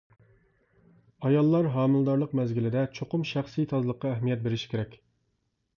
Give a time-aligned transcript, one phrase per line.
[1.25, 4.99] ئاياللار ھامىلىدارلىق مەزگىلىدە چوقۇم شەخسىي تازىلىققا ئەھمىيەت بېرىشى كېرەك.